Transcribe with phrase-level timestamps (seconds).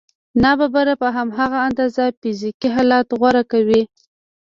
[0.43, 3.81] ناببره په هماغه اندازه فزیکي حالت غوره کوي